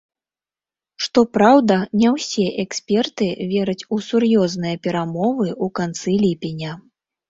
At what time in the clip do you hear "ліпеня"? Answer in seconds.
6.29-6.79